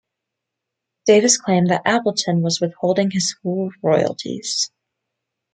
Davis 1.05 1.37
claimed 1.37 1.69
that 1.69 1.83
Appleton 1.85 2.41
was 2.41 2.59
withholding 2.59 3.11
his 3.11 3.35
full 3.43 3.69
royalties. 3.83 4.71